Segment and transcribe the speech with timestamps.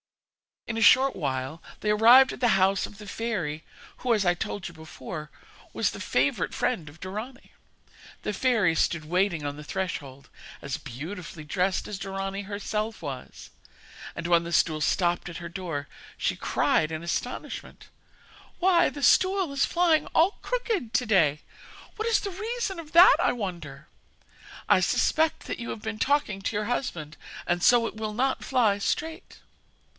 [0.65, 3.63] In a short while they arrived at the house of the fairy
[3.97, 5.29] who, as I told you before,
[5.73, 7.51] was the favourite friend of Dorani.
[8.23, 10.29] The fairy stood waiting on the threshold,
[10.61, 13.51] as beautifully dressed as Dorani herself was,
[14.15, 15.87] and when the stool stopped at her door
[16.17, 17.89] she cried in astonishment:
[18.57, 21.41] 'Why, the stool is flying all crooked to day!
[21.97, 23.87] What is the reason of that, I wonder?
[24.69, 28.43] I suspect that you have been talking to your husband, and so it will not
[28.43, 29.41] fly straight.'